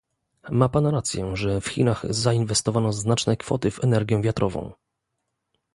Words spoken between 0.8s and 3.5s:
rację, że w Chinach zainwestowano znaczne